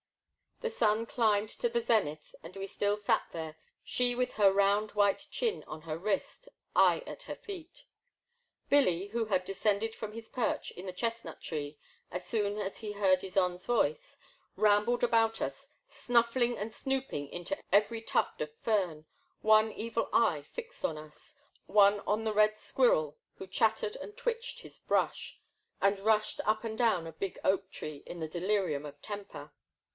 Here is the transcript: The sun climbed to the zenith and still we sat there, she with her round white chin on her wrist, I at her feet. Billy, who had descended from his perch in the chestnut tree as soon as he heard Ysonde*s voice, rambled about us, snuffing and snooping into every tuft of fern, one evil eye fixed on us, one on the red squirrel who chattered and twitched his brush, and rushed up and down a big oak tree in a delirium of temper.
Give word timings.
The 0.61 0.71
sun 0.71 1.05
climbed 1.07 1.49
to 1.59 1.69
the 1.69 1.81
zenith 1.81 2.33
and 2.43 2.53
still 2.69 2.93
we 2.95 2.99
sat 3.01 3.25
there, 3.31 3.55
she 3.83 4.13
with 4.15 4.33
her 4.33 4.51
round 4.51 4.91
white 4.91 5.27
chin 5.31 5.63
on 5.67 5.81
her 5.81 5.97
wrist, 5.97 6.49
I 6.75 6.99
at 7.07 7.23
her 7.23 7.35
feet. 7.35 7.83
Billy, 8.69 9.07
who 9.07 9.25
had 9.25 9.43
descended 9.45 9.95
from 9.95 10.13
his 10.13 10.29
perch 10.29 10.71
in 10.71 10.85
the 10.85 10.93
chestnut 10.93 11.41
tree 11.41 11.77
as 12.11 12.25
soon 12.27 12.57
as 12.57 12.77
he 12.79 12.91
heard 12.91 13.21
Ysonde*s 13.23 13.65
voice, 13.65 14.17
rambled 14.55 15.03
about 15.03 15.39
us, 15.41 15.67
snuffing 15.87 16.57
and 16.57 16.71
snooping 16.73 17.27
into 17.29 17.57
every 17.71 18.01
tuft 18.01 18.41
of 18.41 18.53
fern, 18.57 19.05
one 19.41 19.71
evil 19.71 20.09
eye 20.13 20.41
fixed 20.41 20.83
on 20.83 20.97
us, 20.97 21.35
one 21.67 21.99
on 22.01 22.23
the 22.23 22.33
red 22.33 22.59
squirrel 22.59 23.17
who 23.35 23.47
chattered 23.47 23.95
and 23.97 24.17
twitched 24.17 24.61
his 24.61 24.79
brush, 24.79 25.39
and 25.79 25.99
rushed 25.99 26.39
up 26.45 26.63
and 26.63 26.77
down 26.77 27.05
a 27.05 27.11
big 27.13 27.39
oak 27.43 27.69
tree 27.71 28.01
in 28.07 28.21
a 28.21 28.27
delirium 28.27 28.85
of 28.85 28.99
temper. 29.03 29.51